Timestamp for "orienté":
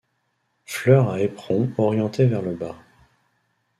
1.77-2.25